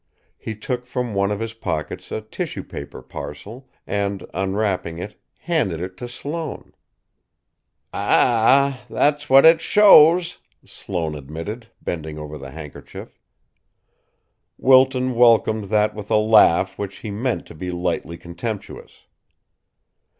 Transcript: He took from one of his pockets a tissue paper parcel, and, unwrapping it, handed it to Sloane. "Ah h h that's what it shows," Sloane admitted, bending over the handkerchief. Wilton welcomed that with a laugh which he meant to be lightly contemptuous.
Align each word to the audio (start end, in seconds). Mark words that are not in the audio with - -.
He 0.39 0.55
took 0.55 0.87
from 0.87 1.13
one 1.13 1.29
of 1.31 1.39
his 1.39 1.53
pockets 1.53 2.11
a 2.11 2.21
tissue 2.21 2.63
paper 2.63 3.03
parcel, 3.03 3.69
and, 3.85 4.25
unwrapping 4.33 4.97
it, 4.97 5.13
handed 5.41 5.79
it 5.79 5.95
to 5.97 6.07
Sloane. 6.07 6.73
"Ah 7.93 8.77
h 8.77 8.81
h 8.81 8.87
that's 8.89 9.29
what 9.29 9.45
it 9.45 9.61
shows," 9.61 10.39
Sloane 10.65 11.13
admitted, 11.13 11.67
bending 11.83 12.17
over 12.17 12.39
the 12.39 12.49
handkerchief. 12.49 13.19
Wilton 14.57 15.13
welcomed 15.13 15.65
that 15.65 15.93
with 15.93 16.09
a 16.09 16.15
laugh 16.17 16.79
which 16.79 16.95
he 17.05 17.11
meant 17.11 17.45
to 17.45 17.53
be 17.53 17.69
lightly 17.69 18.17
contemptuous. 18.17 19.03